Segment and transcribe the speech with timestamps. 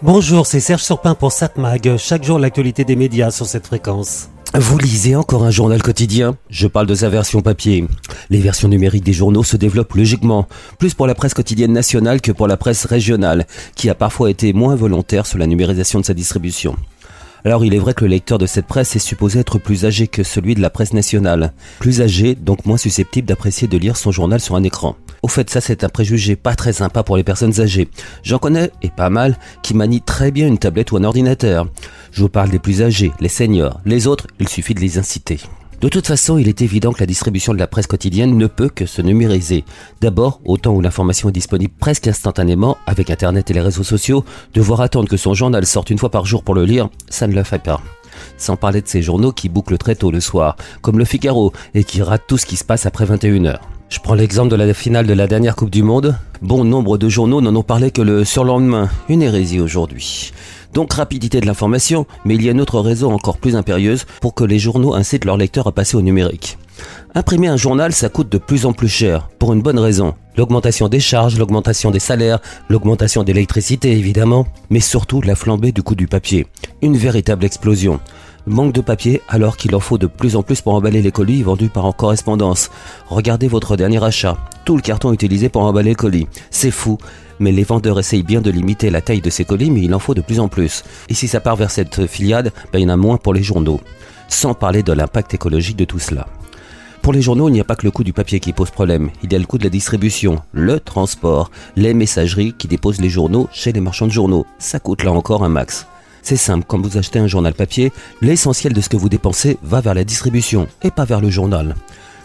[0.00, 1.96] Bonjour, c'est Serge Surpin pour Satmag.
[1.96, 4.28] Chaque jour, l'actualité des médias sur cette fréquence.
[4.54, 7.84] Vous lisez encore un journal quotidien Je parle de sa version papier.
[8.30, 10.46] Les versions numériques des journaux se développent logiquement,
[10.78, 14.52] plus pour la presse quotidienne nationale que pour la presse régionale, qui a parfois été
[14.52, 16.76] moins volontaire sur la numérisation de sa distribution.
[17.44, 20.06] Alors il est vrai que le lecteur de cette presse est supposé être plus âgé
[20.06, 21.52] que celui de la presse nationale.
[21.80, 24.94] Plus âgé, donc moins susceptible d'apprécier de lire son journal sur un écran.
[25.28, 27.90] Au fait, ça c'est un préjugé pas très sympa pour les personnes âgées.
[28.22, 31.68] J'en connais, et pas mal, qui manient très bien une tablette ou un ordinateur.
[32.12, 33.78] Je vous parle des plus âgés, les seniors.
[33.84, 35.38] Les autres, il suffit de les inciter.
[35.82, 38.70] De toute façon, il est évident que la distribution de la presse quotidienne ne peut
[38.70, 39.66] que se numériser.
[40.00, 44.24] D'abord, au temps où l'information est disponible presque instantanément avec Internet et les réseaux sociaux,
[44.54, 47.34] devoir attendre que son journal sorte une fois par jour pour le lire, ça ne
[47.34, 47.82] le fait pas.
[48.38, 51.84] Sans parler de ces journaux qui bouclent très tôt le soir, comme le Figaro, et
[51.84, 53.58] qui ratent tout ce qui se passe après 21h.
[53.88, 56.14] Je prends l'exemple de la finale de la dernière Coupe du Monde.
[56.42, 58.90] Bon nombre de journaux n'en ont parlé que le surlendemain.
[59.08, 60.32] Une hérésie aujourd'hui.
[60.74, 64.34] Donc rapidité de l'information, mais il y a une autre raison encore plus impérieuse pour
[64.34, 66.58] que les journaux incitent leurs lecteurs à passer au numérique.
[67.14, 70.14] Imprimer un journal, ça coûte de plus en plus cher, pour une bonne raison.
[70.36, 75.94] L'augmentation des charges, l'augmentation des salaires, l'augmentation d'électricité évidemment, mais surtout la flambée du coût
[75.94, 76.46] du papier.
[76.82, 78.00] Une véritable explosion.
[78.48, 81.42] Manque de papier alors qu'il en faut de plus en plus pour emballer les colis
[81.42, 82.70] vendus par en correspondance.
[83.06, 84.38] Regardez votre dernier achat.
[84.64, 86.26] Tout le carton utilisé pour emballer le colis.
[86.50, 86.96] C'est fou
[87.40, 90.00] mais les vendeurs essayent bien de limiter la taille de ces colis, mais il en
[90.00, 90.82] faut de plus en plus.
[91.08, 93.44] Et si ça part vers cette filiade, ben, il y en a moins pour les
[93.44, 93.80] journaux.
[94.28, 96.26] Sans parler de l'impact écologique de tout cela.
[97.00, 99.10] Pour les journaux, il n'y a pas que le coût du papier qui pose problème.
[99.22, 103.08] Il y a le coût de la distribution, le transport, les messageries qui déposent les
[103.08, 104.46] journaux chez les marchands de journaux.
[104.58, 105.86] Ça coûte là encore un max.
[106.22, 109.80] C'est simple, quand vous achetez un journal papier, l'essentiel de ce que vous dépensez va
[109.80, 111.74] vers la distribution et pas vers le journal.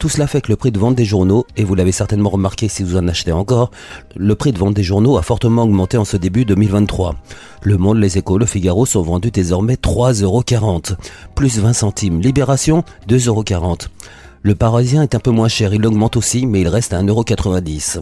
[0.03, 2.67] Tout cela fait que le prix de vente des journaux, et vous l'avez certainement remarqué
[2.67, 3.71] si vous en achetez encore,
[4.17, 7.15] le prix de vente des journaux a fortement augmenté en ce début 2023.
[7.61, 10.95] Le Monde, Les Échos, Le Figaro sont vendus désormais 3,40€,
[11.35, 12.19] plus 20 centimes.
[12.19, 13.87] Libération, 2,40€.
[14.41, 18.01] Le Parisien est un peu moins cher, il augmente aussi, mais il reste à 1,90€.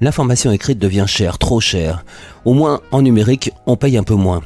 [0.00, 2.06] L'information écrite devient chère, trop chère.
[2.46, 4.40] Au moins, en numérique, on paye un peu moins.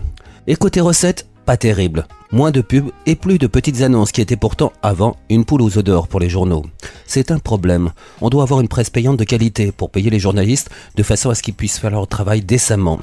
[0.51, 2.07] Et côté recettes, pas terrible.
[2.33, 5.77] Moins de pubs et plus de petites annonces qui étaient pourtant avant une poule aux
[5.77, 6.65] odeurs pour les journaux.
[7.07, 7.91] C'est un problème.
[8.23, 11.35] On doit avoir une presse payante de qualité pour payer les journalistes de façon à
[11.35, 13.01] ce qu'ils puissent faire leur travail décemment.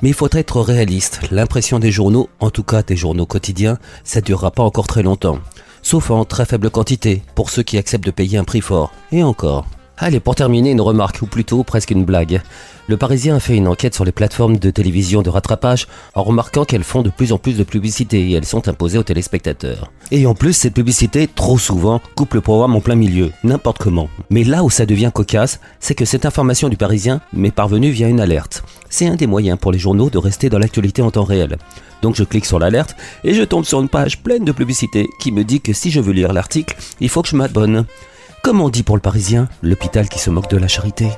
[0.00, 1.22] Mais il faut être réaliste.
[1.32, 5.40] L'impression des journaux, en tout cas des journaux quotidiens, ça durera pas encore très longtemps.
[5.82, 8.92] Sauf en très faible quantité, pour ceux qui acceptent de payer un prix fort.
[9.10, 9.66] Et encore.
[9.98, 12.42] Allez, pour terminer, une remarque, ou plutôt presque une blague.
[12.86, 16.66] Le Parisien a fait une enquête sur les plateformes de télévision de rattrapage en remarquant
[16.66, 19.90] qu'elles font de plus en plus de publicités et elles sont imposées aux téléspectateurs.
[20.10, 24.10] Et en plus, cette publicité, trop souvent, coupe le programme en plein milieu, n'importe comment.
[24.28, 28.06] Mais là où ça devient cocasse, c'est que cette information du Parisien m'est parvenue via
[28.06, 28.64] une alerte.
[28.90, 31.56] C'est un des moyens pour les journaux de rester dans l'actualité en temps réel.
[32.02, 35.32] Donc je clique sur l'alerte et je tombe sur une page pleine de publicités qui
[35.32, 37.86] me dit que si je veux lire l'article, il faut que je m'abonne.
[38.46, 41.08] Comme on dit pour le Parisien, l'hôpital qui se moque de la charité.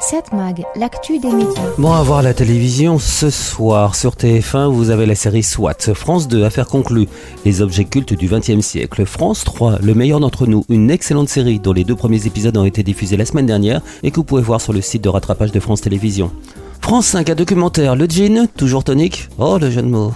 [0.00, 1.62] 7 Mag, l'actu des médias.
[1.78, 5.94] Bon, à voir la télévision ce soir sur TF1, vous avez la série SWAT.
[5.94, 7.06] France 2, affaire conclue,
[7.44, 9.06] les objets cultes du XXe siècle.
[9.06, 12.64] France 3, le meilleur d'entre nous, une excellente série dont les deux premiers épisodes ont
[12.64, 15.52] été diffusés la semaine dernière et que vous pouvez voir sur le site de rattrapage
[15.52, 16.32] de France Télévisions.
[16.80, 19.28] France 5, un documentaire, le jean, toujours tonique.
[19.38, 20.12] Oh, le jeu de mots.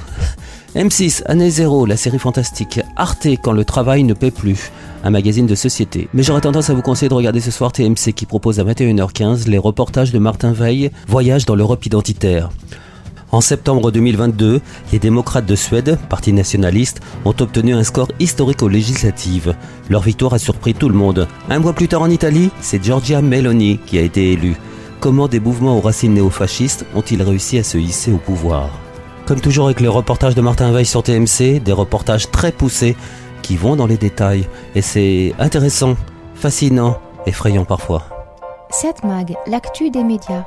[0.77, 2.81] M6, année 0, la série fantastique.
[2.97, 4.71] Arte, quand le travail ne paie plus
[5.05, 6.07] un magazine de société.
[6.13, 9.49] Mais j'aurais tendance à vous conseiller de regarder ce soir TMC qui propose à 21h15
[9.49, 12.51] les reportages de Martin Veil, Voyage dans l'Europe identitaire.
[13.33, 14.61] En septembre 2022,
[14.93, 19.57] les démocrates de Suède, parti nationaliste, ont obtenu un score historique aux législatives.
[19.89, 21.27] Leur victoire a surpris tout le monde.
[21.49, 24.57] Un mois plus tard en Italie, c'est Giorgia Meloni qui a été élue.
[25.01, 28.69] Comment des mouvements aux racines néofascistes ont-ils réussi à se hisser au pouvoir?
[29.27, 32.97] Comme toujours avec les reportages de Martin Veil sur TMC, des reportages très poussés
[33.43, 34.47] qui vont dans les détails.
[34.77, 35.97] Et c'est intéressant,
[36.37, 38.05] fascinant, effrayant parfois.
[38.71, 40.45] 7 Mag, l'actu des médias.